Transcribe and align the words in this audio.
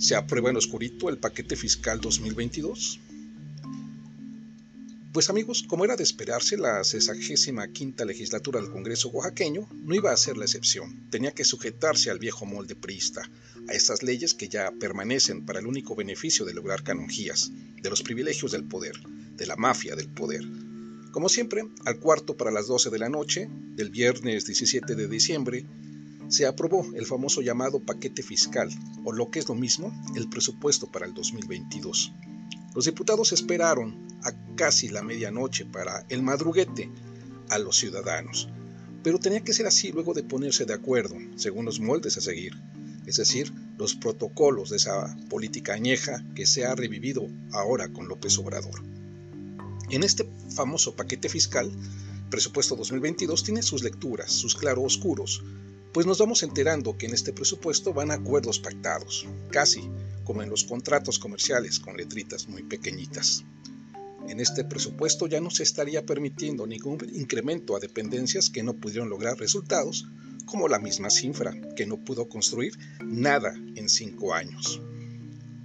¿Se 0.00 0.16
aprueba 0.16 0.48
en 0.48 0.56
oscurito 0.56 1.10
el 1.10 1.18
paquete 1.18 1.56
fiscal 1.56 2.00
2022? 2.00 3.00
Pues 5.12 5.28
amigos, 5.28 5.62
como 5.62 5.84
era 5.84 5.94
de 5.94 6.02
esperarse, 6.02 6.56
la 6.56 6.82
65 6.82 7.62
quinta 7.74 8.06
legislatura 8.06 8.62
del 8.62 8.70
Congreso 8.70 9.10
oaxaqueño 9.10 9.68
no 9.70 9.94
iba 9.94 10.10
a 10.10 10.16
ser 10.16 10.38
la 10.38 10.46
excepción. 10.46 11.10
Tenía 11.10 11.32
que 11.32 11.44
sujetarse 11.44 12.08
al 12.08 12.18
viejo 12.18 12.46
molde 12.46 12.76
priista, 12.76 13.30
a 13.68 13.72
esas 13.74 14.02
leyes 14.02 14.32
que 14.32 14.48
ya 14.48 14.72
permanecen 14.80 15.44
para 15.44 15.58
el 15.58 15.66
único 15.66 15.94
beneficio 15.94 16.46
de 16.46 16.54
lograr 16.54 16.82
canonjías, 16.82 17.52
de 17.82 17.90
los 17.90 18.02
privilegios 18.02 18.52
del 18.52 18.64
poder, 18.64 18.94
de 19.36 19.46
la 19.46 19.56
mafia 19.56 19.96
del 19.96 20.08
poder. 20.08 20.46
Como 21.12 21.28
siempre, 21.28 21.68
al 21.84 21.98
cuarto 21.98 22.38
para 22.38 22.50
las 22.50 22.68
12 22.68 22.88
de 22.88 22.98
la 22.98 23.10
noche, 23.10 23.50
del 23.74 23.90
viernes 23.90 24.46
17 24.46 24.94
de 24.94 25.08
diciembre, 25.08 25.66
se 26.30 26.46
aprobó 26.46 26.86
el 26.94 27.06
famoso 27.06 27.42
llamado 27.42 27.80
paquete 27.80 28.22
fiscal, 28.22 28.70
o 29.04 29.12
lo 29.12 29.30
que 29.30 29.40
es 29.40 29.48
lo 29.48 29.56
mismo, 29.56 29.92
el 30.14 30.28
presupuesto 30.28 30.86
para 30.86 31.04
el 31.04 31.12
2022. 31.12 32.12
Los 32.74 32.84
diputados 32.84 33.32
esperaron 33.32 34.06
a 34.22 34.32
casi 34.54 34.88
la 34.88 35.02
medianoche 35.02 35.66
para 35.66 36.06
el 36.08 36.22
madruguete 36.22 36.88
a 37.48 37.58
los 37.58 37.76
ciudadanos, 37.76 38.48
pero 39.02 39.18
tenía 39.18 39.42
que 39.42 39.52
ser 39.52 39.66
así 39.66 39.90
luego 39.90 40.14
de 40.14 40.22
ponerse 40.22 40.66
de 40.66 40.74
acuerdo, 40.74 41.16
según 41.34 41.64
los 41.64 41.80
moldes 41.80 42.16
a 42.16 42.20
seguir, 42.20 42.56
es 43.06 43.16
decir, 43.16 43.52
los 43.76 43.96
protocolos 43.96 44.70
de 44.70 44.76
esa 44.76 45.16
política 45.28 45.74
añeja 45.74 46.24
que 46.36 46.46
se 46.46 46.64
ha 46.64 46.76
revivido 46.76 47.26
ahora 47.52 47.88
con 47.88 48.06
López 48.06 48.38
Obrador. 48.38 48.84
En 49.88 50.04
este 50.04 50.30
famoso 50.54 50.94
paquete 50.94 51.28
fiscal, 51.28 51.72
presupuesto 52.30 52.76
2022 52.76 53.42
tiene 53.42 53.62
sus 53.62 53.82
lecturas, 53.82 54.30
sus 54.30 54.54
claroscuros, 54.54 55.42
pues 55.92 56.06
nos 56.06 56.18
vamos 56.18 56.42
enterando 56.42 56.96
que 56.96 57.06
en 57.06 57.14
este 57.14 57.32
presupuesto 57.32 57.92
van 57.92 58.12
acuerdos 58.12 58.60
pactados, 58.60 59.26
casi 59.50 59.82
como 60.24 60.42
en 60.42 60.50
los 60.50 60.64
contratos 60.64 61.18
comerciales 61.18 61.80
con 61.80 61.96
letritas 61.96 62.46
muy 62.48 62.62
pequeñitas. 62.62 63.44
En 64.28 64.38
este 64.38 64.64
presupuesto 64.64 65.26
ya 65.26 65.40
no 65.40 65.50
se 65.50 65.64
estaría 65.64 66.06
permitiendo 66.06 66.66
ningún 66.66 66.98
incremento 67.12 67.74
a 67.74 67.80
dependencias 67.80 68.50
que 68.50 68.62
no 68.62 68.74
pudieron 68.74 69.08
lograr 69.08 69.36
resultados, 69.38 70.06
como 70.44 70.68
la 70.68 70.78
misma 70.78 71.10
Cinfra, 71.10 71.54
que 71.74 71.86
no 71.86 71.96
pudo 72.04 72.28
construir 72.28 72.78
nada 73.04 73.52
en 73.74 73.88
cinco 73.88 74.34
años. 74.34 74.80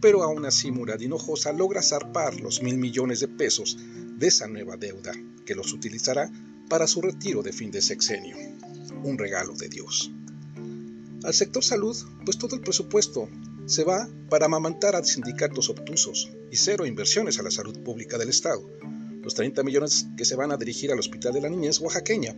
Pero 0.00 0.22
aún 0.22 0.46
así 0.46 0.70
Murad 0.70 1.00
Hinojosa 1.00 1.52
logra 1.52 1.82
zarpar 1.82 2.40
los 2.40 2.62
mil 2.62 2.78
millones 2.78 3.20
de 3.20 3.28
pesos 3.28 3.76
de 4.16 4.28
esa 4.28 4.46
nueva 4.46 4.78
deuda, 4.78 5.12
que 5.44 5.54
los 5.54 5.72
utilizará 5.74 6.30
para 6.70 6.86
su 6.86 7.02
retiro 7.02 7.42
de 7.42 7.52
fin 7.52 7.70
de 7.70 7.82
sexenio 7.82 8.36
un 9.02 9.18
regalo 9.18 9.54
de 9.54 9.68
Dios. 9.68 10.10
Al 11.24 11.32
sector 11.32 11.64
salud, 11.64 11.96
pues 12.24 12.38
todo 12.38 12.54
el 12.54 12.62
presupuesto 12.62 13.28
se 13.66 13.84
va 13.84 14.08
para 14.28 14.46
amamantar 14.46 14.94
a 14.94 15.04
sindicatos 15.04 15.70
obtusos 15.70 16.30
y 16.50 16.56
cero 16.56 16.86
inversiones 16.86 17.38
a 17.38 17.42
la 17.42 17.50
salud 17.50 17.78
pública 17.80 18.18
del 18.18 18.28
Estado. 18.28 18.62
Los 19.22 19.34
30 19.34 19.62
millones 19.62 20.06
que 20.18 20.26
se 20.26 20.36
van 20.36 20.52
a 20.52 20.58
dirigir 20.58 20.92
al 20.92 20.98
Hospital 20.98 21.32
de 21.32 21.40
la 21.40 21.48
Niñez 21.48 21.80
oaxaqueña 21.80 22.36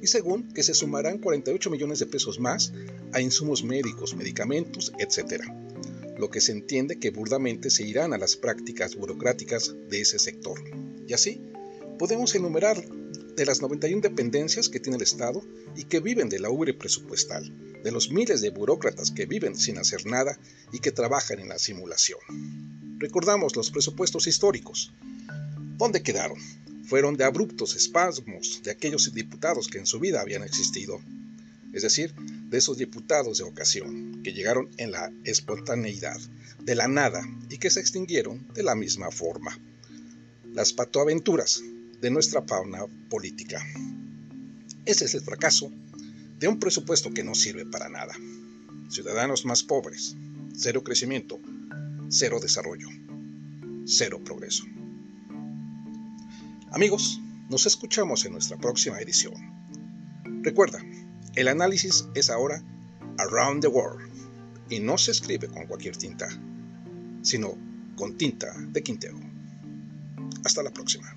y 0.00 0.06
según 0.06 0.52
que 0.52 0.62
se 0.62 0.74
sumarán 0.74 1.18
48 1.18 1.70
millones 1.70 1.98
de 1.98 2.06
pesos 2.06 2.38
más 2.38 2.72
a 3.12 3.20
insumos 3.20 3.64
médicos, 3.64 4.14
medicamentos, 4.14 4.92
etc. 4.98 5.44
Lo 6.18 6.30
que 6.30 6.40
se 6.40 6.52
entiende 6.52 6.98
que 6.98 7.10
burdamente 7.10 7.70
se 7.70 7.84
irán 7.84 8.12
a 8.12 8.18
las 8.18 8.36
prácticas 8.36 8.94
burocráticas 8.94 9.74
de 9.88 10.02
ese 10.02 10.18
sector. 10.18 10.60
Y 11.06 11.14
así, 11.14 11.40
podemos 11.98 12.34
enumerar 12.34 12.84
de 13.38 13.46
las 13.46 13.62
91 13.62 14.02
dependencias 14.02 14.68
que 14.68 14.80
tiene 14.80 14.96
el 14.96 15.02
Estado 15.02 15.44
y 15.76 15.84
que 15.84 16.00
viven 16.00 16.28
de 16.28 16.40
la 16.40 16.50
ubre 16.50 16.74
presupuestal, 16.74 17.50
de 17.84 17.92
los 17.92 18.10
miles 18.10 18.40
de 18.40 18.50
burócratas 18.50 19.12
que 19.12 19.26
viven 19.26 19.54
sin 19.54 19.78
hacer 19.78 20.06
nada 20.06 20.36
y 20.72 20.80
que 20.80 20.90
trabajan 20.90 21.38
en 21.38 21.48
la 21.48 21.58
simulación. 21.60 22.18
Recordamos 22.98 23.54
los 23.54 23.70
presupuestos 23.70 24.26
históricos. 24.26 24.92
¿Dónde 25.76 26.02
quedaron? 26.02 26.36
Fueron 26.84 27.16
de 27.16 27.22
abruptos 27.22 27.76
espasmos 27.76 28.60
de 28.64 28.72
aquellos 28.72 29.14
diputados 29.14 29.68
que 29.68 29.78
en 29.78 29.86
su 29.86 30.00
vida 30.00 30.20
habían 30.20 30.42
existido, 30.42 31.00
es 31.72 31.82
decir, 31.82 32.12
de 32.16 32.58
esos 32.58 32.76
diputados 32.76 33.38
de 33.38 33.44
ocasión, 33.44 34.20
que 34.24 34.32
llegaron 34.32 34.68
en 34.78 34.90
la 34.90 35.12
espontaneidad, 35.22 36.18
de 36.64 36.74
la 36.74 36.88
nada, 36.88 37.22
y 37.48 37.58
que 37.58 37.70
se 37.70 37.78
extinguieron 37.78 38.48
de 38.52 38.64
la 38.64 38.74
misma 38.74 39.12
forma. 39.12 39.56
Las 40.52 40.72
patoaventuras 40.72 41.62
de 42.00 42.10
nuestra 42.10 42.42
fauna 42.42 42.80
política. 43.08 43.64
Ese 44.84 45.04
es 45.04 45.14
el 45.14 45.22
fracaso 45.22 45.70
de 46.38 46.48
un 46.48 46.58
presupuesto 46.58 47.12
que 47.12 47.24
no 47.24 47.34
sirve 47.34 47.66
para 47.66 47.88
nada. 47.88 48.14
Ciudadanos 48.88 49.44
más 49.44 49.62
pobres, 49.62 50.16
cero 50.54 50.82
crecimiento, 50.84 51.40
cero 52.08 52.38
desarrollo, 52.40 52.88
cero 53.84 54.20
progreso. 54.24 54.64
Amigos, 56.70 57.20
nos 57.50 57.66
escuchamos 57.66 58.24
en 58.24 58.32
nuestra 58.32 58.56
próxima 58.56 59.00
edición. 59.00 59.34
Recuerda, 60.42 60.80
el 61.34 61.48
análisis 61.48 62.06
es 62.14 62.30
ahora 62.30 62.62
Around 63.18 63.62
the 63.62 63.68
World 63.68 64.08
y 64.70 64.80
no 64.80 64.98
se 64.98 65.10
escribe 65.10 65.48
con 65.48 65.66
cualquier 65.66 65.96
tinta, 65.96 66.28
sino 67.22 67.56
con 67.96 68.16
tinta 68.16 68.54
de 68.68 68.82
Quintero. 68.82 69.18
Hasta 70.44 70.62
la 70.62 70.70
próxima. 70.70 71.12